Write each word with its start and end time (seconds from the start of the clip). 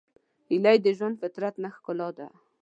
هیلۍ 0.49 0.77
د 0.81 0.87
ژوندي 0.97 1.19
فطرت 1.21 1.55
ښکلا 1.75 2.09
ده 2.17 2.27